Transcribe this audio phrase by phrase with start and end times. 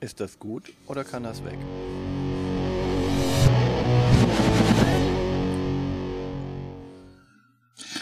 [0.00, 1.58] Ist das gut oder kann das weg?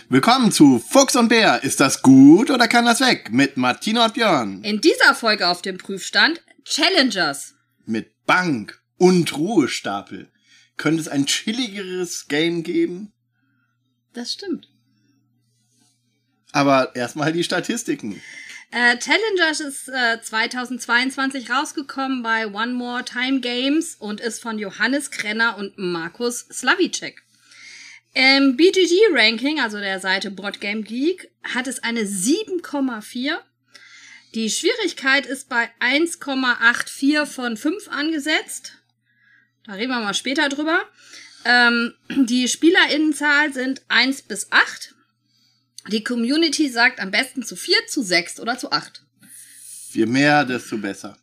[0.08, 1.64] Willkommen zu Fuchs und Bär.
[1.64, 3.32] Ist das gut oder kann das weg?
[3.32, 4.62] Mit Martina und Björn.
[4.62, 7.54] In dieser Folge auf dem Prüfstand Challengers.
[7.84, 10.30] Mit Bank und Ruhestapel.
[10.76, 13.12] Könnte es ein chilligeres Game geben?
[14.12, 14.70] Das stimmt.
[16.52, 18.22] Aber erstmal die Statistiken.
[18.70, 25.10] Äh, Challengers ist äh, 2022 rausgekommen bei One More Time Games und ist von Johannes
[25.10, 27.22] Krenner und Markus Slavicek.
[28.12, 33.38] Im BGG-Ranking, also der Seite Board Game Geek, hat es eine 7,4.
[34.34, 38.74] Die Schwierigkeit ist bei 1,84 von 5 angesetzt.
[39.64, 40.84] Da reden wir mal später drüber.
[41.44, 44.94] Ähm, die SpielerInnenzahl sind 1 bis 8.
[45.88, 49.02] Die Community sagt am besten zu 4, zu 6 oder zu 8.
[49.92, 51.18] Je mehr, desto besser.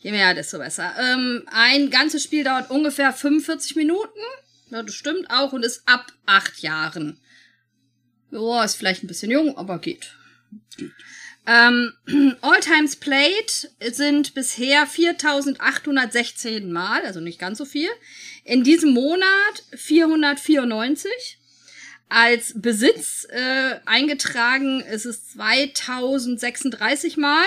[0.00, 0.94] Je mehr, desto besser.
[1.00, 4.18] Ähm, ein ganzes Spiel dauert ungefähr 45 Minuten.
[4.70, 7.20] Ja, das stimmt auch und ist ab 8 Jahren.
[8.30, 10.14] Joa, ist vielleicht ein bisschen jung, aber geht.
[10.76, 10.92] Geht.
[11.46, 11.92] Ähm,
[12.40, 17.90] All Times Played sind bisher 4816 Mal, also nicht ganz so viel.
[18.44, 19.26] In diesem Monat
[19.74, 21.38] 494.
[22.14, 27.46] Als Besitz äh, eingetragen ist es 2036 Mal.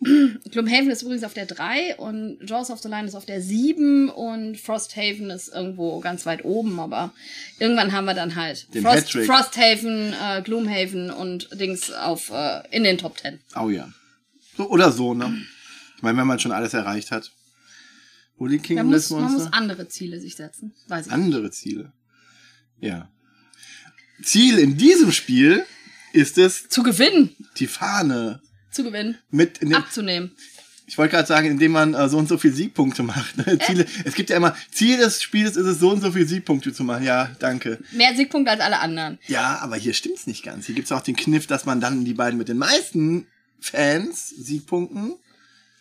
[0.50, 4.08] Gloomhaven ist übrigens auf der 3 und Jaws of the Line ist auf der 7
[4.08, 7.12] und Frosthaven ist irgendwo ganz weit oben, aber
[7.58, 9.10] irgendwann haben wir dann halt Den Frost.
[9.12, 13.40] Frosthaven, äh, Gloomhaven und Dings auf äh, in den Top 10.
[13.60, 13.92] Oh ja.
[14.56, 15.42] So oder so, ne?
[15.96, 17.32] Ich meine, wenn man schon alles erreicht hat.
[18.38, 20.74] Holy Man Kingdom muss, des man muss andere Ziele sich setzen.
[20.86, 21.12] Weiß ich.
[21.12, 21.92] andere Ziele.
[22.80, 23.10] Ja.
[24.22, 25.64] Ziel in diesem Spiel
[26.12, 27.34] ist es, Zu gewinnen.
[27.58, 28.40] die Fahne
[28.70, 29.18] Zu gewinnen.
[29.30, 30.32] mit in den, Abzunehmen.
[30.86, 33.36] ich wollte gerade sagen, indem man äh, so und so viel Siegpunkte macht.
[33.36, 33.58] Ne?
[33.58, 36.72] Ziele, es gibt ja immer, Ziel des Spiels ist es, so und so viel Siegpunkte
[36.72, 37.04] zu machen.
[37.04, 37.78] Ja, danke.
[37.92, 39.18] Mehr Siegpunkte als alle anderen.
[39.26, 40.66] Ja, aber hier stimmt's nicht ganz.
[40.66, 43.26] Hier gibt's auch den Kniff, dass man dann die beiden mit den meisten
[43.60, 45.14] Fans, Siegpunkten,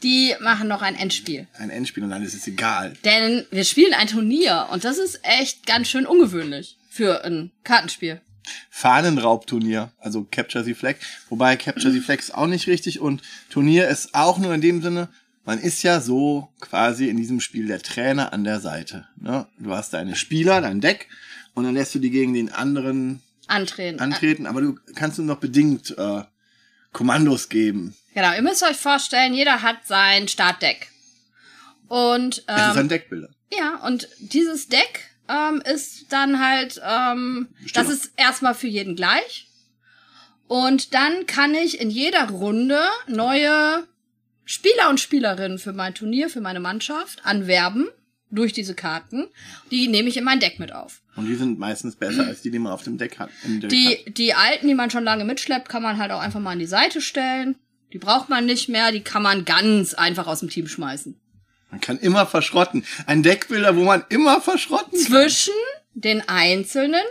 [0.04, 1.48] Die machen noch ein Endspiel.
[1.58, 2.94] ein Endspiel und dann ist es egal.
[3.06, 8.22] Denn wir spielen ein Turnier und das ist echt ganz schön ungewöhnlich für ein Kartenspiel.
[8.70, 10.96] Fahnenraubturnier, also Capture the Flag.
[11.30, 14.82] Wobei Capture the Flag ist auch nicht richtig und Turnier ist auch nur in dem
[14.82, 15.10] Sinne,
[15.46, 19.08] man ist ja so quasi in diesem Spiel der Trainer an der Seite.
[19.16, 19.48] Ne?
[19.60, 21.08] Du hast deine Spieler, dein Deck
[21.54, 24.00] und dann lässt du die gegen den anderen Antreten.
[24.02, 26.24] antreten, aber du kannst nur noch bedingt äh,
[26.92, 27.96] Kommandos geben.
[28.14, 30.90] Genau, ihr müsst euch vorstellen, jeder hat sein Startdeck.
[31.88, 33.30] Und Es ist ein ähm, Deckbilder.
[33.58, 39.48] ja, und dieses Deck ähm, ist dann halt, ähm, das ist erstmal für jeden gleich.
[40.48, 43.86] Und dann kann ich in jeder Runde neue
[44.46, 47.90] Spieler und Spielerinnen für mein Turnier, für meine Mannschaft anwerben
[48.30, 49.28] durch diese Karten.
[49.72, 51.02] Die nehme ich in mein Deck mit auf.
[51.18, 53.30] Und die sind meistens besser als die, die man auf dem Deck hat.
[53.44, 54.18] Deck Die, hat.
[54.18, 56.66] die alten, die man schon lange mitschleppt, kann man halt auch einfach mal an die
[56.66, 57.56] Seite stellen.
[57.94, 61.20] Die braucht man nicht mehr, die kann man ganz einfach aus dem Team schmeißen.
[61.72, 62.86] Man kann immer verschrotten.
[63.06, 65.02] Ein Deckbilder, wo man immer verschrotten kann.
[65.02, 65.54] Zwischen
[65.94, 67.02] den einzelnen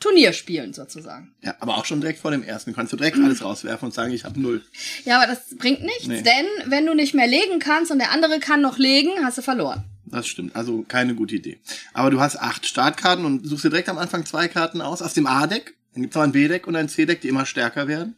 [0.00, 1.34] Turnierspielen sozusagen.
[1.40, 2.74] Ja, aber auch schon direkt vor dem ersten.
[2.74, 4.62] Kannst du direkt alles rauswerfen und sagen, ich habe null.
[5.04, 6.22] Ja, aber das bringt nichts, Nee.
[6.22, 9.42] denn wenn du nicht mehr legen kannst und der andere kann noch legen, hast du
[9.42, 9.84] verloren.
[10.04, 10.54] Das stimmt.
[10.54, 11.58] Also keine gute Idee.
[11.94, 15.14] Aber du hast acht Startkarten und suchst dir direkt am Anfang zwei Karten aus aus
[15.14, 15.74] dem A-Deck.
[15.94, 18.16] Dann gibt's noch ein B-Deck und ein C-Deck, die immer stärker werden.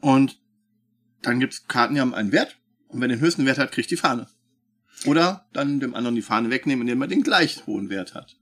[0.00, 0.38] Und
[1.22, 2.56] dann gibt's Karten, die haben einen Wert.
[2.88, 4.28] Und wer den höchsten Wert hat, kriegt die Fahne.
[5.06, 8.36] Oder dann dem anderen die Fahne wegnehmen, indem er den gleich hohen Wert hat.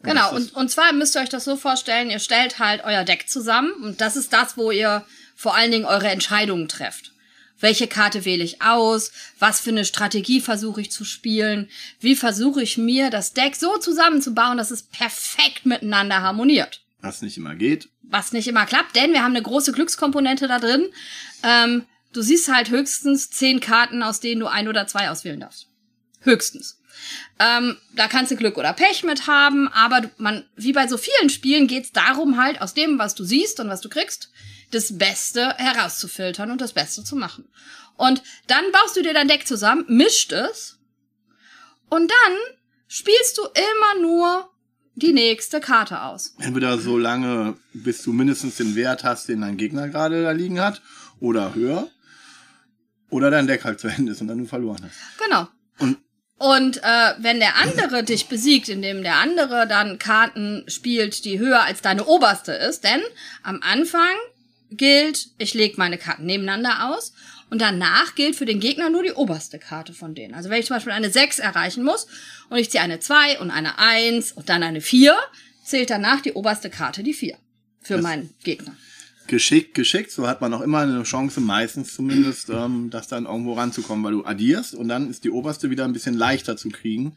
[0.00, 3.04] Und Genau, und, und zwar müsst ihr euch das so vorstellen, ihr stellt halt euer
[3.04, 5.04] Deck zusammen und das ist das, wo ihr
[5.34, 7.12] vor allen Dingen eure Entscheidungen trefft.
[7.60, 9.10] Welche Karte wähle ich aus?
[9.40, 11.68] Was für eine Strategie versuche ich zu spielen?
[11.98, 16.82] Wie versuche ich mir das Deck so zusammenzubauen, dass es perfekt miteinander harmoniert?
[17.00, 17.88] was nicht immer geht.
[18.02, 20.88] was nicht immer klappt, denn wir haben eine große Glückskomponente da drin.
[21.42, 25.68] Ähm, du siehst halt höchstens zehn Karten, aus denen du ein oder zwei auswählen darfst.
[26.20, 26.80] Höchstens.
[27.38, 31.30] Ähm, da kannst du Glück oder Pech mit haben, aber man, wie bei so vielen
[31.30, 34.30] Spielen geht's darum halt, aus dem, was du siehst und was du kriegst,
[34.72, 37.48] das Beste herauszufiltern und das Beste zu machen.
[37.96, 40.78] Und dann baust du dir dein Deck zusammen, mischt es
[41.88, 42.36] und dann
[42.88, 44.50] spielst du immer nur
[44.94, 46.34] die nächste Karte aus.
[46.38, 50.60] Entweder so lange, bis du mindestens den Wert hast, den dein Gegner gerade da liegen
[50.60, 50.82] hat,
[51.20, 51.88] oder höher.
[53.10, 54.96] Oder dein Deck halt zu Ende ist und dann du verloren hast.
[55.24, 55.48] Genau.
[56.38, 61.62] Und äh, wenn der andere dich besiegt, indem der andere dann Karten spielt, die höher
[61.64, 63.00] als deine oberste ist, denn
[63.42, 64.14] am Anfang
[64.70, 67.12] gilt, ich lege meine Karten nebeneinander aus
[67.50, 70.34] und danach gilt für den Gegner nur die oberste Karte von denen.
[70.34, 72.06] Also wenn ich zum Beispiel eine 6 erreichen muss
[72.50, 75.16] und ich ziehe eine 2 und eine 1 und dann eine 4,
[75.64, 77.36] zählt danach die oberste Karte die 4
[77.82, 78.76] für Das- meinen Gegner.
[79.28, 83.54] Geschickt, geschickt, so hat man auch immer eine Chance, meistens zumindest, ähm, das dann irgendwo
[83.54, 87.14] ranzukommen, weil du addierst und dann ist die oberste wieder ein bisschen leichter zu kriegen.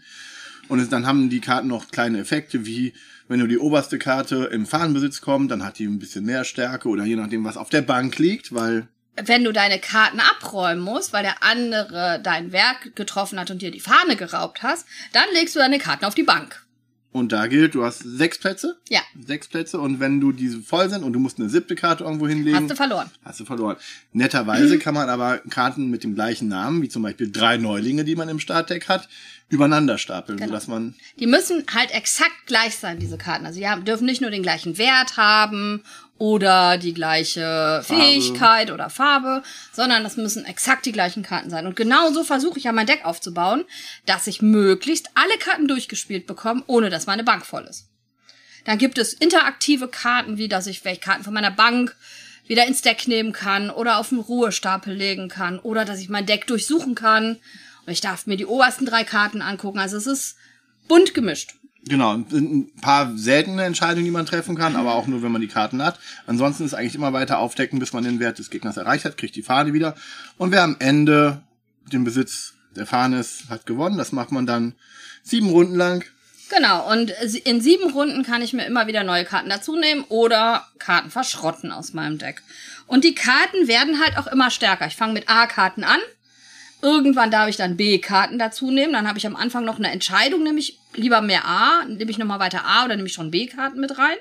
[0.68, 2.94] Und es, dann haben die Karten noch kleine Effekte, wie
[3.28, 6.90] wenn du die oberste Karte im Fahnenbesitz kommt, dann hat die ein bisschen mehr Stärke
[6.90, 11.14] oder je nachdem, was auf der Bank liegt, weil wenn du deine Karten abräumen musst,
[11.14, 15.56] weil der andere dein Werk getroffen hat und dir die Fahne geraubt hast, dann legst
[15.56, 16.66] du deine Karten auf die Bank.
[17.12, 18.78] Und da gilt, du hast sechs Plätze.
[18.90, 19.02] Ja.
[19.26, 22.28] Sechs Plätze und wenn du diese voll sind und du musst eine siebte Karte irgendwo
[22.28, 23.10] hinlegen, Hast du verloren.
[23.26, 23.78] Hast du verloren.
[24.14, 28.16] Netterweise kann man aber Karten mit dem gleichen Namen, wie zum Beispiel drei Neulinge, die
[28.16, 29.10] man im Startdeck hat,
[29.50, 30.48] übereinander stapeln, Genau.
[30.50, 33.46] sodass man Die müssen halt exakt gleich sein, diese Karten.
[33.46, 35.84] Also die haben, dürfen nicht nur den gleichen Wert haben
[36.22, 39.42] oder die gleiche Fähigkeit oder Farbe,
[39.74, 41.66] sondern das müssen exakt die gleichen Karten sein.
[41.66, 43.66] Und genau so versuche ich ja mein Deck aufzubauen,
[44.06, 47.88] dass ich möglichst alle Karten durchgespielt bekomme, ohne dass meine Bank voll ist.
[48.66, 51.96] Dann gibt es interaktive Karten, wie dass ich welche Karten von meiner Bank
[52.46, 56.28] wieder ins Deck nehmen kann oder auf den Ruhestapel legen kann oder dass ich mein
[56.28, 57.40] Deck durchsuchen kann.
[57.88, 59.80] Und ich darf mir die obersten drei Karten angucken.
[59.80, 60.36] Also es ist
[60.88, 61.56] bunt gemischt.
[61.86, 65.48] Genau, ein paar seltene Entscheidungen, die man treffen kann, aber auch nur, wenn man die
[65.48, 66.00] Karten hat.
[66.28, 69.36] Ansonsten ist eigentlich immer weiter aufdecken, bis man den Wert des Gegners erreicht hat, kriegt
[69.36, 69.96] die Fahne wieder.
[70.38, 71.42] Und wer am Ende
[71.92, 73.98] den Besitz der Fahne ist, hat gewonnen.
[73.98, 74.76] Das macht man dann
[75.24, 76.06] sieben Runden lang.
[76.50, 77.12] Genau, und
[77.46, 81.72] in sieben Runden kann ich mir immer wieder neue Karten dazu nehmen oder Karten verschrotten
[81.72, 82.44] aus meinem Deck.
[82.88, 84.86] Und die Karten werden halt auch immer stärker.
[84.86, 86.00] Ich fange mit A-Karten an.
[86.82, 88.94] Irgendwann darf ich dann B-Karten dazu nehmen.
[88.94, 92.40] Dann habe ich am Anfang noch eine Entscheidung, nämlich lieber mehr A, nehme ich nochmal
[92.40, 94.18] weiter A oder nehme ich schon B-Karten mit rein.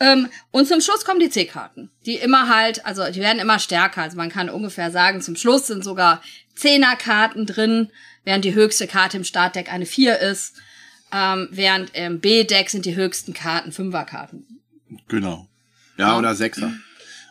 [0.00, 4.02] Ähm, und zum Schluss kommen die C-Karten, die immer halt, also die werden immer stärker.
[4.02, 6.22] Also man kann ungefähr sagen, zum Schluss sind sogar
[6.54, 7.90] Zehner-Karten drin,
[8.24, 10.56] während die höchste Karte im Startdeck eine 4 ist.
[11.12, 14.60] Ähm, während im B-Deck sind die höchsten Karten Fünfer-Karten.
[15.08, 15.48] Genau.
[15.96, 16.72] Ja, oder Sechser.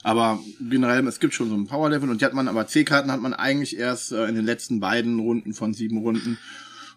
[0.07, 3.19] Aber generell, es gibt schon so ein Power-Level und die hat man, aber C-Karten hat
[3.19, 6.37] man eigentlich erst äh, in den letzten beiden Runden von sieben Runden.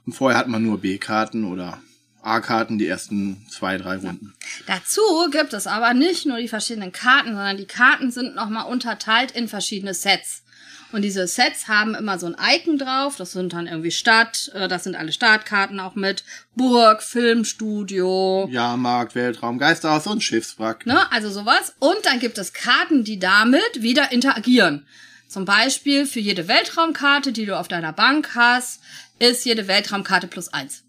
[0.06, 1.82] Und vorher hat man nur B-Karten oder
[2.22, 4.32] A-Karten die ersten zwei, drei Runden.
[4.68, 5.00] Dazu
[5.32, 9.48] gibt es aber nicht nur die verschiedenen Karten, sondern die Karten sind nochmal unterteilt in
[9.48, 10.44] verschiedene Sets.
[10.92, 13.16] Und diese Sets haben immer so ein Icon drauf.
[13.16, 16.24] Das sind dann irgendwie Stadt, äh, das sind alle Startkarten auch mit.
[16.56, 20.86] Burg, Filmstudio, Jahrmarkt, Weltraum, Geisterhaus und Schiffswrack.
[20.86, 21.10] ne?
[21.12, 21.74] Also sowas.
[21.78, 24.86] Und dann gibt es Karten, die damit wieder interagieren.
[25.28, 28.80] Zum Beispiel für jede Weltraumkarte, die du auf deiner Bank hast,
[29.20, 30.82] ist jede Weltraumkarte plus eins.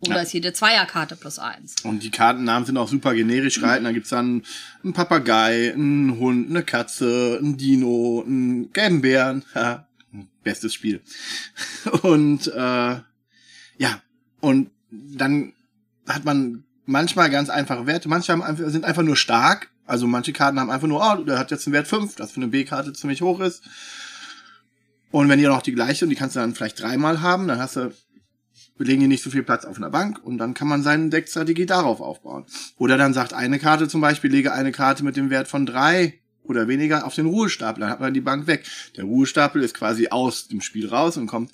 [0.00, 0.22] Oder Ja.
[0.22, 1.74] ist jede Zweierkarte plus eins.
[1.82, 3.84] Und die Kartennamen sind auch super generisch gehalten.
[3.84, 4.42] Da gibt's dann
[4.84, 9.44] einen Papagei, einen Hund, eine Katze, einen Dino, einen gelben Bären.
[10.44, 11.00] Bestes Spiel.
[12.02, 12.96] Und äh,
[13.80, 14.02] ja,
[14.40, 15.52] und dann
[16.08, 18.08] hat man manchmal ganz einfache Werte.
[18.08, 19.70] Manche haben sind einfach nur stark.
[19.84, 22.36] Also manche Karten haben einfach nur, oh, der hat jetzt einen Wert 5, das für
[22.38, 23.62] eine B-Karte ziemlich hoch ist.
[25.10, 27.58] Und wenn die noch die gleiche, und die kannst du dann vielleicht dreimal haben, dann
[27.58, 27.92] hast du
[28.76, 31.08] wir legen hier nicht so viel Platz auf einer Bank und dann kann man seine
[31.08, 32.44] Deckstrategie darauf aufbauen.
[32.76, 36.18] Oder dann sagt eine Karte zum Beispiel, lege eine Karte mit dem Wert von drei
[36.44, 38.64] oder weniger auf den Ruhestapel, dann hat man die Bank weg.
[38.96, 41.52] Der Ruhestapel ist quasi aus dem Spiel raus und kommt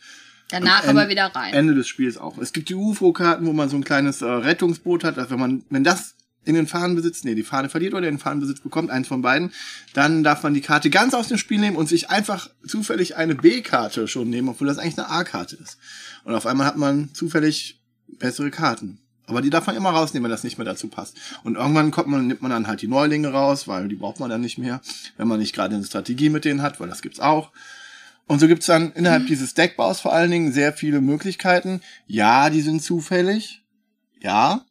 [0.50, 1.54] Danach aber wieder rein.
[1.54, 2.38] Ende des Spiels auch.
[2.38, 5.64] Es gibt die UFO-Karten, wo man so ein kleines äh, Rettungsboot hat, dass wenn man,
[5.70, 9.08] wenn das in den Fahnenbesitz, nee, die Fahne verliert oder in den Fahnenbesitz bekommt, eins
[9.08, 9.52] von beiden,
[9.92, 13.34] dann darf man die Karte ganz aus dem Spiel nehmen und sich einfach zufällig eine
[13.34, 15.78] B-Karte schon nehmen, obwohl das eigentlich eine A-Karte ist.
[16.24, 18.98] Und auf einmal hat man zufällig bessere Karten.
[19.26, 21.16] Aber die darf man immer rausnehmen, wenn das nicht mehr dazu passt.
[21.44, 24.28] Und irgendwann kommt man, nimmt man dann halt die Neulinge raus, weil die braucht man
[24.28, 24.80] dann nicht mehr,
[25.16, 27.50] wenn man nicht gerade eine Strategie mit denen hat, weil das gibt's auch.
[28.26, 31.80] Und so gibt's dann innerhalb dieses Deckbaus vor allen Dingen sehr viele Möglichkeiten.
[32.06, 33.62] Ja, die sind zufällig.
[34.20, 34.64] Ja.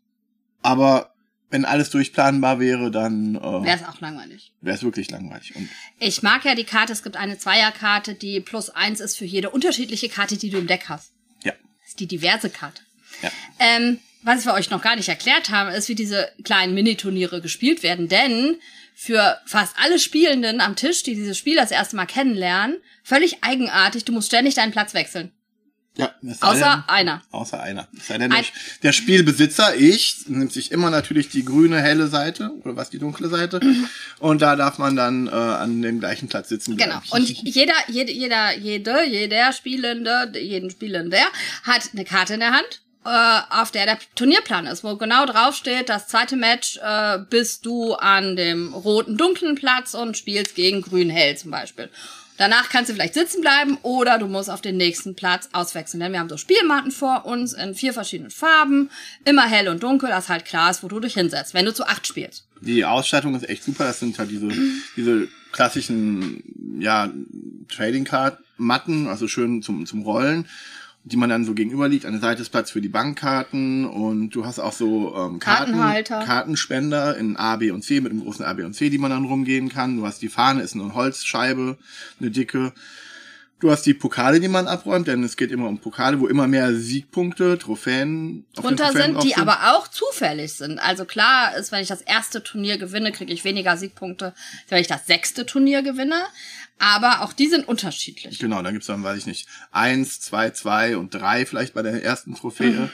[0.61, 1.12] Aber
[1.53, 4.51] wenn alles durchplanbar wäre, dann Wäre äh, es auch langweilig.
[4.62, 5.55] wäre es wirklich langweilig.
[5.55, 5.69] Und
[6.00, 9.51] Ich mag ja die Karte, es gibt eine Zweierkarte, die plus eins ist für jede
[9.51, 11.13] unterschiedliche Karte, die du im Deck hast.
[11.43, 11.53] ja.
[11.81, 12.81] Das ist die diverse Karte.
[13.22, 13.29] Ja.
[13.60, 17.83] Ähm, was wir euch noch gar nicht erklärt haben, ist, wie diese kleinen Miniturniere gespielt
[17.83, 18.07] werden.
[18.07, 18.55] Denn
[18.95, 24.05] für fast alle Spielenden am Tisch, die dieses Spiel das erste Mal kennenlernen, völlig eigenartig,
[24.05, 25.31] du musst ständig deinen Platz wechseln.
[25.95, 27.21] Ja, Außer denn- einer.
[27.29, 27.88] Außer einer.
[27.95, 28.45] Es sei denn, der, Ein-
[28.81, 33.29] der Spielbesitzer, ich, nimmt sich immer natürlich die grüne, helle Seite oder was die dunkle
[33.29, 33.59] Seite.
[34.19, 37.00] Und da darf man dann äh, an dem gleichen Platz sitzen Genau.
[37.00, 37.12] bleiben.
[37.12, 41.21] Und jeder, jede, jeder, jede, jeder Spielende, jeden Spielender
[41.63, 45.89] hat eine Karte in der Hand, äh, auf der der Turnierplan ist, wo genau draufsteht,
[45.89, 51.38] das zweite Match äh, bist du an dem roten, dunklen Platz und spielst gegen grün-hell
[51.38, 51.89] zum Beispiel.
[52.37, 55.99] Danach kannst du vielleicht sitzen bleiben oder du musst auf den nächsten Platz auswechseln.
[56.01, 58.89] Denn wir haben so Spielmatten vor uns in vier verschiedenen Farben,
[59.25, 61.85] immer hell und dunkel, dass halt klar ist, wo du dich hinsetzt, wenn du zu
[61.85, 62.45] acht spielst.
[62.61, 63.85] Die Ausstattung ist echt super.
[63.85, 64.49] Das sind halt diese,
[64.95, 66.43] diese klassischen,
[66.79, 67.11] ja,
[67.69, 70.47] Trading Card Matten, also schön zum, zum Rollen,
[71.05, 72.05] die man dann so gegenüber liegt.
[72.05, 75.74] An der Seite ist Platz für die Bankkarten und du hast auch so ähm, Karten,
[75.74, 76.19] Kartenhalter.
[76.24, 79.12] Kartenspender in A, B und C mit einem großen A, B und C, die man
[79.12, 79.98] dann rumgehen kann.
[79.98, 81.77] Du hast die Fahne, ist eine Holzscheibe,
[82.19, 82.72] eine dicke.
[83.63, 86.48] Du hast die Pokale, die man abräumt, denn es geht immer um Pokale, wo immer
[86.48, 90.79] mehr Siegpunkte, Trophäen drunter Trophäen sind, die aber auch zufällig sind.
[90.79, 94.34] Also klar ist, wenn ich das erste Turnier gewinne, kriege ich weniger Siegpunkte,
[94.67, 96.25] wenn ich das sechste Turnier gewinne.
[96.77, 98.38] Aber auch die sind unterschiedlich.
[98.38, 102.03] Genau, dann gibt's dann, weiß ich nicht, eins, zwei, zwei und drei vielleicht bei der
[102.03, 102.72] ersten Trophäe.
[102.72, 102.89] Mhm.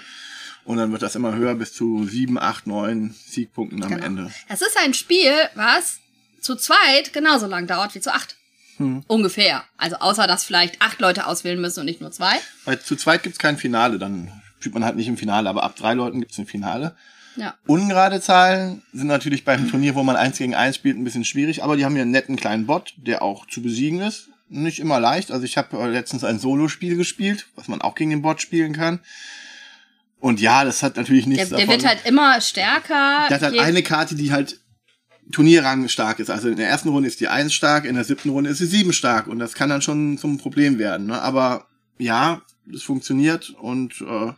[0.66, 4.06] Und dann wird das immer höher bis zu sieben, acht, neun Siegpunkten am Genau.
[4.06, 4.32] Ende.
[4.48, 5.98] Es ist ein Spiel, was
[6.42, 8.36] zu zweit genauso lang dauert wie zu acht.
[8.80, 9.04] Hm.
[9.08, 9.64] Ungefähr.
[9.78, 12.34] Also außer, dass vielleicht acht Leute auswählen müssen und nicht nur zwei.
[12.66, 15.76] Weil zu zweit gibt's kein Finale, dann spielt man halt nicht im Finale, aber ab
[15.76, 16.96] drei Leuten gibt's ein Finale.
[17.36, 17.56] Ja.
[17.68, 21.64] Ungerade Zahlen sind natürlich beim Turnier, wo man eins gegen eins spielt, ein bisschen schwierig,
[21.64, 24.30] aber die haben hier einen netten kleinen Bot, der auch zu besiegen ist.
[24.50, 25.32] Nicht immer leicht.
[25.32, 28.74] Also ich habe äh, letztens ein Solospiel gespielt, was man auch gegen den Bot spielen
[28.74, 29.00] kann.
[30.20, 31.74] Und ja, das hat natürlich Der, nichts der davon.
[31.74, 33.28] wird halt immer stärker.
[33.30, 34.60] Der hat halt eine Karte, die halt
[35.32, 36.30] Turnierrang stark ist.
[36.30, 38.66] Also in der ersten Runde ist die 1 stark, in der siebten Runde ist sie
[38.66, 39.28] 7 stark.
[39.28, 41.08] Und das kann dann schon zum Problem werden.
[41.08, 41.22] Ne?
[41.22, 41.68] Aber
[41.98, 42.42] ja,
[42.74, 44.34] es funktioniert und äh,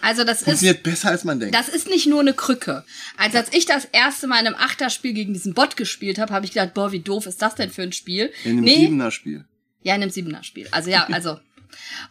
[0.00, 1.54] also das ist funktioniert besser, als man denkt.
[1.54, 2.84] Das ist nicht nur eine Krücke.
[3.16, 6.44] Also als ich das erste Mal in einem Achterspiel gegen diesen Bot gespielt habe, habe
[6.44, 8.30] ich gedacht, boah, wie doof ist das denn für ein Spiel?
[8.44, 9.44] in einem nee, Siebener-Spiel.
[9.82, 10.68] ja, in einem Siebener-Spiel.
[10.72, 11.40] Also ja, also.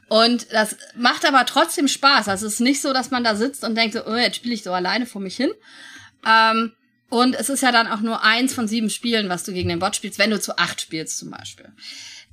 [0.09, 2.27] Und das macht aber trotzdem Spaß.
[2.27, 4.55] Also es ist nicht so, dass man da sitzt und denkt, so, oh, jetzt spiele
[4.55, 5.51] ich so alleine vor mich hin.
[6.27, 6.73] Ähm,
[7.13, 9.77] und es ist ja dann auch nur eins von sieben Spielen, was du gegen den
[9.79, 11.71] Bot spielst, wenn du zu acht spielst zum Beispiel.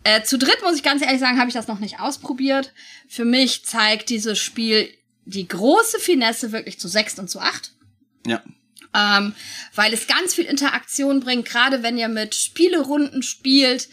[0.05, 2.73] Äh, zu dritt muss ich ganz ehrlich sagen, habe ich das noch nicht ausprobiert.
[3.07, 4.89] Für mich zeigt dieses Spiel
[5.27, 7.73] die große Finesse wirklich zu sechs und zu acht
[8.27, 8.43] Ja.
[8.95, 9.35] ähm,
[9.75, 13.89] weil es ganz viel Interaktion bringt, gerade wenn ihr mit Spielerunden spielt,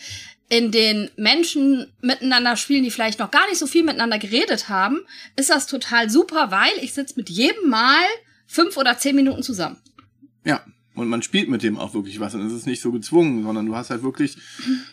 [0.49, 5.01] in denen Menschen miteinander spielen, die vielleicht noch gar nicht so viel miteinander geredet haben,
[5.35, 8.05] ist das total super, weil ich sitze mit jedem Mal
[8.45, 9.75] fünf oder zehn Minuten zusammen.
[10.45, 10.63] Ja.
[10.97, 12.33] Und man spielt mit dem auch wirklich was.
[12.33, 14.35] Und es ist nicht so gezwungen, sondern du hast halt wirklich,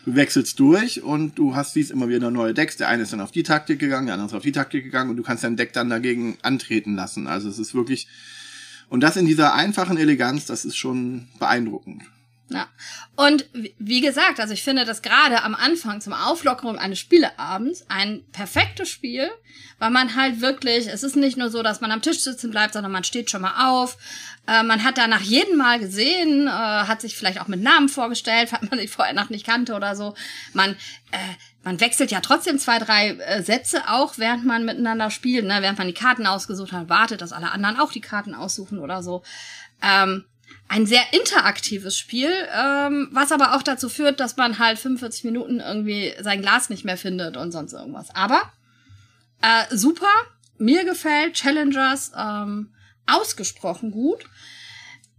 [0.04, 2.76] du wechselst durch und du hast siehst immer wieder neue Decks.
[2.76, 5.08] Der eine ist dann auf die Taktik gegangen, der andere ist auf die Taktik gegangen
[5.08, 7.26] und du kannst dein Deck dann dagegen antreten lassen.
[7.26, 8.06] Also es ist wirklich,
[8.90, 12.02] und das in dieser einfachen Eleganz, das ist schon beeindruckend.
[12.50, 12.68] Ja.
[13.16, 13.46] Und
[13.78, 18.90] wie- gesagt, also ich finde das gerade am Anfang zum Auflockerung eines Spieleabends ein perfektes
[18.90, 19.30] Spiel,
[19.78, 22.74] weil man halt wirklich, es ist nicht nur so, dass man am Tisch sitzen bleibt,
[22.74, 23.96] sondern man steht schon mal auf.
[24.46, 28.52] Äh, man hat danach jeden Mal gesehen, äh, hat sich vielleicht auch mit Namen vorgestellt,
[28.52, 30.14] hat man sich vorher noch nicht kannte oder so.
[30.52, 30.72] Man,
[31.12, 31.18] äh,
[31.62, 35.62] man wechselt ja trotzdem zwei, drei äh, Sätze auch, während man miteinander spielt, ne?
[35.62, 39.02] während man die Karten ausgesucht hat, wartet, dass alle anderen auch die Karten aussuchen oder
[39.02, 39.22] so.
[39.82, 40.26] Ähm,
[40.68, 45.60] ein sehr interaktives Spiel, ähm, was aber auch dazu führt, dass man halt 45 Minuten
[45.60, 48.14] irgendwie sein Glas nicht mehr findet und sonst irgendwas.
[48.14, 48.42] Aber
[49.42, 50.10] äh, super,
[50.58, 52.72] mir gefällt Challengers ähm,
[53.06, 54.24] ausgesprochen gut.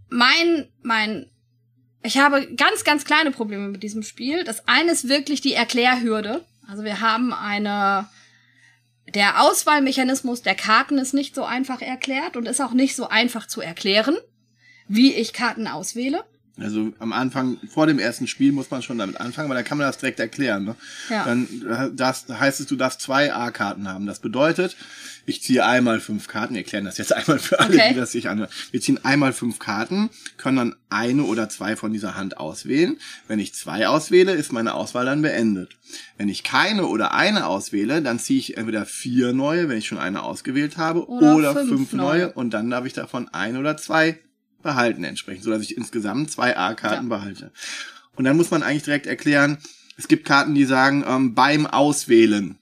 [0.10, 1.30] Mein, mein,
[2.02, 4.44] ich habe ganz, ganz kleine Probleme mit diesem Spiel.
[4.44, 6.44] Das eine ist wirklich die Erklärhürde.
[6.68, 8.10] Also wir haben eine,
[9.14, 13.46] der Auswahlmechanismus der Karten ist nicht so einfach erklärt und ist auch nicht so einfach
[13.46, 14.18] zu erklären
[14.88, 16.24] wie ich Karten auswähle.
[16.58, 19.78] Also am Anfang, vor dem ersten Spiel muss man schon damit anfangen, weil da kann
[19.78, 20.64] man das direkt erklären.
[20.64, 20.76] Ne?
[21.10, 21.26] Ja.
[21.26, 24.06] Dann äh, das, heißt es, du darfst zwei A-Karten haben.
[24.06, 24.78] Das bedeutet,
[25.26, 27.90] ich ziehe einmal fünf Karten, wir erklären das jetzt einmal für alle, Okay.
[27.90, 28.50] die das sich anhören.
[28.72, 32.96] Wir ziehen einmal fünf Karten, können dann eine oder zwei von dieser Hand auswählen.
[33.28, 35.76] Wenn ich zwei auswähle, ist meine Auswahl dann beendet.
[36.18, 39.98] Wenn ich keine oder eine auswähle, dann ziehe ich entweder vier neue, wenn ich schon
[39.98, 42.20] eine ausgewählt habe, Oder oder, fünf fünf, neue.
[42.28, 44.20] neue und dann darf ich davon ein oder zwei
[44.66, 47.18] behalten entsprechend, so dass ich insgesamt zwei A-Karten Ja.
[47.18, 47.52] behalte.
[48.16, 49.58] Und dann muss man eigentlich direkt erklären,
[49.98, 52.58] es gibt Karten, die sagen ähm, beim Auswählen.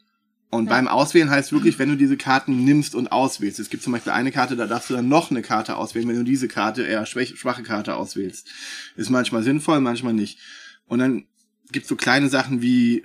[0.51, 0.69] Und Ja.
[0.69, 3.59] beim Auswählen heißt wirklich, wenn du diese Karten nimmst und auswählst.
[3.59, 6.17] Es gibt zum Beispiel eine Karte, da darfst du dann noch eine Karte auswählen, wenn
[6.17, 8.47] du diese Karte eher schwäch, schwache Karte auswählst.
[8.95, 10.37] Ist manchmal sinnvoll, manchmal nicht.
[10.85, 11.25] Und dann
[11.71, 13.03] gibt's so kleine Sachen wie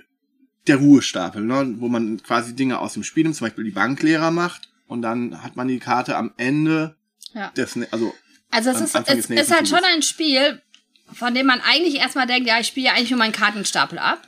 [0.67, 1.75] der Ruhestapel, ne?
[1.79, 5.41] wo man quasi Dinge aus dem Spiel nimmt, zum Beispiel die Banklehrer macht und dann
[5.41, 6.95] hat man die Karte am Ende
[7.33, 7.49] Ja.
[7.57, 8.13] des, also
[8.51, 10.61] Also es ist, es ist halt schon ein Spiel,
[11.13, 14.27] von dem man eigentlich erstmal denkt, ja, ich spiele ja eigentlich nur meinen Kartenstapel ab.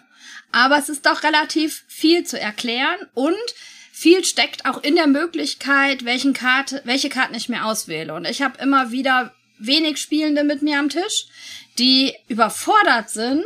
[0.52, 3.36] Aber es ist doch relativ viel zu erklären und
[3.92, 8.14] viel steckt auch in der Möglichkeit, welchen Karte, welche Karten ich mir auswähle.
[8.14, 11.28] Und ich habe immer wieder wenig Spielende mit mir am Tisch,
[11.78, 13.46] die überfordert sind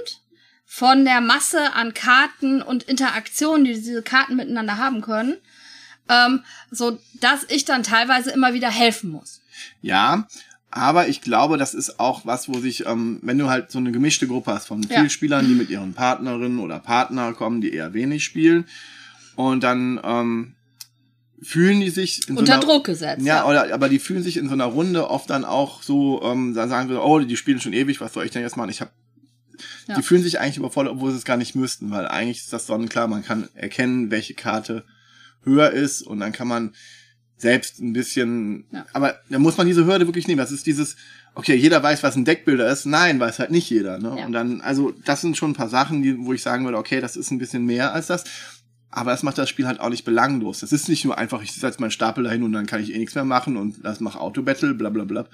[0.65, 5.37] von der Masse an Karten und Interaktionen, die diese Karten miteinander haben können,
[6.09, 9.41] ähm, so dass ich dann teilweise immer wieder helfen muss.
[9.81, 10.27] Ja,
[10.75, 13.91] aber ich glaube, das ist auch was, wo sich, ähm, wenn du halt so eine
[13.93, 15.09] gemischte Gruppe hast von Ja.
[15.09, 18.65] Spielern, die mit ihren Partnerinnen oder Partner kommen, die eher wenig spielen,
[19.35, 20.55] und dann ähm,
[21.41, 23.25] fühlen die sich in so Unter einer, Druck gesetzt.
[23.25, 26.53] Ja, oder aber die fühlen sich in so einer Runde oft dann auch so, ähm,
[26.53, 28.69] dann sagen wir, oh, die spielen schon ewig, was soll ich denn jetzt machen?
[28.69, 28.91] Ich habe
[29.87, 29.95] Ja.
[29.95, 32.67] Die fühlen sich eigentlich überfordert, obwohl sie es gar nicht müssten, weil eigentlich ist das
[32.67, 34.83] sonnenklar, man kann erkennen, welche Karte
[35.43, 36.73] höher ist und dann kann man
[37.37, 38.85] selbst ein bisschen, Ja.
[38.93, 40.37] aber da muss man diese Hürde wirklich nehmen.
[40.37, 40.95] Das ist dieses,
[41.33, 42.85] okay, jeder weiß, was ein Deckbilder ist.
[42.85, 43.99] Nein, weiß halt nicht jeder.
[43.99, 44.15] Ne?
[44.17, 44.25] Ja.
[44.25, 47.01] Und dann, also das sind schon ein paar Sachen, die, wo ich sagen würde, okay,
[47.01, 48.23] das ist ein bisschen mehr als das.
[48.89, 50.61] Aber das macht das Spiel halt auch nicht belanglos.
[50.61, 52.97] Das ist nicht nur einfach, ich setze meinen Stapel dahin und dann kann ich eh
[52.97, 55.25] nichts mehr machen und das macht Autobattle, bla bla bla.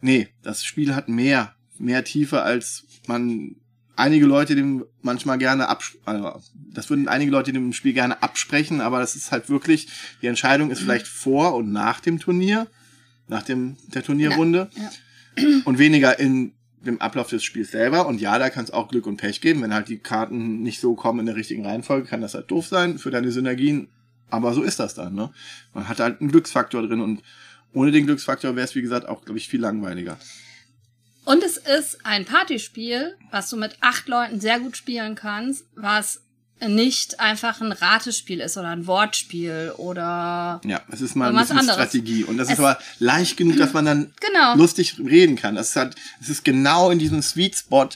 [0.00, 3.54] Nee, das Spiel hat mehr, mehr Tiefe, als man
[3.96, 6.40] einige Leute dem manchmal gerne abs also
[6.72, 9.88] das würden einige Leute dem Spiel gerne absprechen, aber das ist halt wirklich,
[10.22, 12.66] die Entscheidung ist vielleicht vor und nach dem Turnier,
[13.28, 14.90] nach dem der Turnierrunde Ja,
[15.64, 16.52] und weniger in
[16.84, 18.06] dem Ablauf des Spiels selber.
[18.06, 19.62] Und ja, da kann es auch Glück und Pech geben.
[19.62, 22.66] Wenn halt die Karten nicht so kommen in der richtigen Reihenfolge, kann das halt doof
[22.66, 23.88] sein für deine Synergien.
[24.30, 25.30] Aber so ist das dann, ne?
[25.72, 27.22] Man hat halt einen Glücksfaktor drin und
[27.72, 30.18] ohne den Glücksfaktor wäre es, wie gesagt, auch, glaube ich, viel langweiliger.
[31.24, 36.20] Und es ist ein Partyspiel, was du mit acht Leuten sehr gut spielen kannst, was
[36.66, 41.58] nicht einfach ein Ratespiel ist oder ein Wortspiel oder Ja, es ist mal ein bisschen
[41.58, 41.74] anderes.
[41.76, 42.24] Strategie.
[42.24, 44.54] Und das Es- ist aber leicht genug, dass man dann Genau.
[44.54, 45.54] lustig reden kann.
[45.56, 47.88] Das halt, es ist genau in diesem Sweet Spot,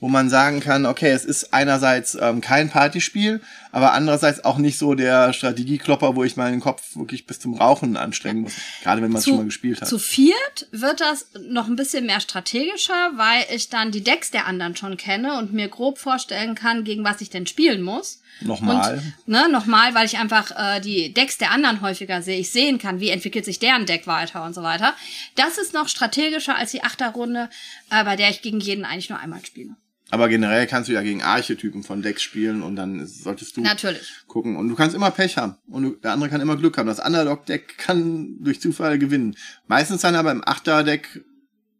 [0.00, 3.40] wo man sagen kann, okay, es ist einerseits ähm, kein Partyspiel,
[3.72, 7.96] aber andererseits auch nicht so der Strategieklopper, wo ich meinen Kopf wirklich bis zum Rauchen
[7.96, 8.54] anstrengen muss.
[8.82, 9.88] Gerade wenn man es schon mal gespielt hat.
[9.88, 14.46] Zu viert wird das noch ein bisschen mehr strategischer, weil ich dann die Decks der
[14.46, 18.20] anderen schon kenne und mir grob vorstellen kann, gegen was ich denn spielen muss.
[18.40, 18.94] Nochmal.
[18.94, 22.38] Und, ne, nochmal, weil ich einfach äh, die Decks der anderen häufiger sehe.
[22.38, 24.94] Ich sehen kann, wie entwickelt sich deren Deck weiter und so weiter.
[25.34, 27.50] Das ist noch strategischer als die Achterrunde,
[27.90, 29.74] äh, bei der ich gegen jeden eigentlich nur einmal spiele.
[30.10, 34.14] Aber generell kannst du ja gegen Archetypen von Decks spielen und dann solltest du Natürlich.
[34.26, 34.56] gucken.
[34.56, 35.56] Und du kannst immer Pech haben.
[35.66, 36.86] Und du, der andere kann immer Glück haben.
[36.86, 39.36] Das Underdog-Deck kann durch Zufall gewinnen.
[39.66, 41.24] Meistens dann aber im Achter-Deck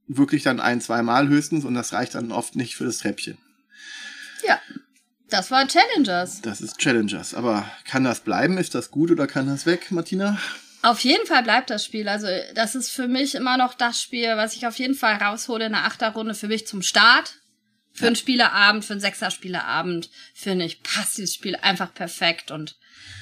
[0.09, 3.39] wirklich dann ein, zweimal höchstens und das reicht dann oft nicht für das Treppchen.
[4.47, 4.61] Ja.
[5.31, 6.41] Das war Challengers.
[6.41, 7.35] Das ist Challengers.
[7.35, 8.57] Aber kann das bleiben?
[8.57, 10.39] Ist das gut oder kann das weg, Martina?
[10.83, 12.09] Auf jeden Fall bleibt das Spiel.
[12.09, 15.67] Also, das ist für mich immer noch das Spiel, was ich auf jeden Fall raushole
[15.67, 17.35] in der Achterrunde für mich zum Start.
[17.99, 22.77] Für einen Spieleabend, für einen Sechser-Spieleabend, finde ich, passt dieses Spiel einfach perfekt und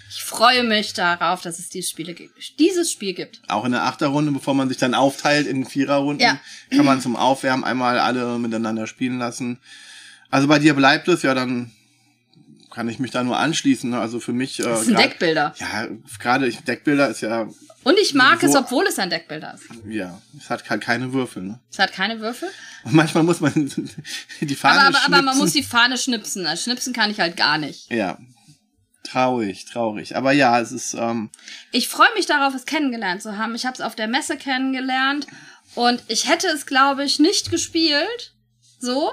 [0.08, 2.14] ich freue mich darauf, dass es dieses, Spiele
[2.58, 3.40] dieses Spiel gibt.
[3.48, 6.40] Auch in der Achterrunde, bevor man sich dann aufteilt in Viererrunden, Ja.
[6.70, 9.58] kann man zum Aufwärmen einmal alle miteinander spielen lassen.
[10.30, 11.72] Also bei dir bleibt es, ja, dann
[12.76, 13.88] kann ich mich da nur anschließen.
[13.88, 13.98] ne?
[13.98, 14.60] Also für mich.
[14.60, 15.54] Äh, Das ist ein grad- Deckbilder.
[15.58, 17.48] Ja, gerade ich- Deckbilder ist ja,
[17.84, 19.64] Und ich mag es, So- obwohl es ein Deckbilder ist.
[19.88, 21.42] ja, es hat halt keine Würfel.
[21.44, 21.60] Ne?
[21.72, 22.50] Es hat keine Würfel.
[22.84, 23.52] Und manchmal muss man
[24.42, 25.40] die Fahne Aber, aber, aber man schnipsen.
[25.40, 26.46] muss die Fahne schnipsen.
[26.46, 27.90] Also schnipsen kann ich halt gar nicht.
[27.90, 28.18] Ja,
[29.04, 30.14] traurig, traurig.
[30.16, 31.30] Aber ja, es ist ähm,
[31.72, 33.54] Ich freue mich darauf, es kennengelernt zu haben.
[33.54, 35.26] Ich habe es auf der Messe kennengelernt
[35.74, 38.34] und ich hätte es, glaube ich, nicht gespielt.
[38.80, 39.12] So.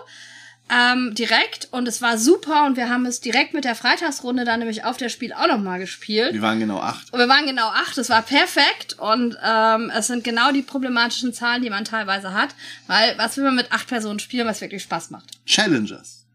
[0.69, 4.59] Ähm, direkt und es war super und wir haben es direkt mit der Freitagsrunde dann
[4.59, 6.33] nämlich auf der Spiel auch nochmal gespielt.
[6.33, 7.11] wir waren genau acht.
[7.11, 11.33] Und wir waren genau acht, es war perfekt und ähm, es sind genau die problematischen
[11.33, 12.55] Zahlen, die man teilweise hat,
[12.87, 15.45] weil was will man mit acht Personen spielen, was wirklich Spaß macht?
[15.45, 16.25] Challengers.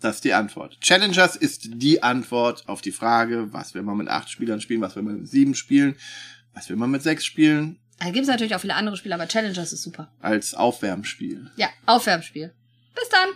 [0.00, 0.78] Das ist die Antwort.
[0.80, 4.94] Challengers ist die Antwort auf die Frage, was will man mit acht Spielern spielen, was
[4.96, 5.96] will man mit sieben spielen,
[6.54, 9.26] was will man mit sechs spielen, Da gibt es natürlich auch viele andere Spiele, aber
[9.28, 10.10] Challengers ist super.
[10.20, 11.50] als Aufwärmspiel.
[11.56, 12.52] Ja, Aufwärmspiel.
[12.94, 13.28] Bis dann.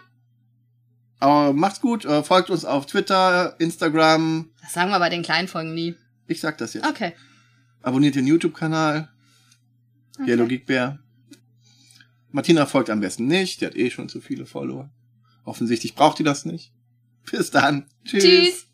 [1.20, 4.50] Aber macht's gut, äh, folgt uns auf Twitter, Instagram.
[4.62, 5.94] Das sagen wir bei den kleinen Folgen nie.
[6.26, 6.87] Ich sag das jetzt.
[6.87, 7.12] Okay.
[7.83, 9.09] Abonniert den YouTube-Kanal.
[10.26, 10.98] Yellow Geek Bear.
[12.30, 14.90] Martina folgt am besten nicht, die hat eh schon zu viele Follower.
[15.44, 16.72] Offensichtlich braucht die das nicht.
[17.30, 17.87] Bis dann.
[18.04, 18.66] Tschüss.